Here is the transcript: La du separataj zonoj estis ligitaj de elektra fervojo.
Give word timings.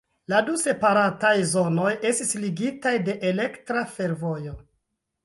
La 0.31 0.37
du 0.45 0.53
separataj 0.59 1.33
zonoj 1.51 1.91
estis 2.11 2.31
ligitaj 2.45 2.95
de 3.11 3.15
elektra 3.33 3.85
fervojo. 3.99 4.57